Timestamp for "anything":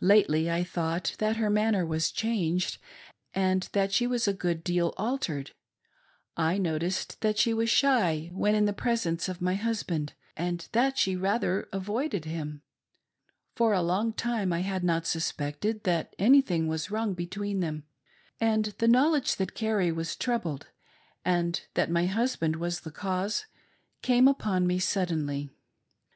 16.18-16.66